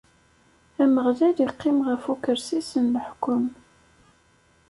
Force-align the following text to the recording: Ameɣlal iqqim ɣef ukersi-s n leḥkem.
Ameɣlal 0.83 1.37
iqqim 1.45 1.77
ɣef 1.87 2.03
ukersi-s 2.13 2.71
n 2.83 2.85
leḥkem. 2.93 3.43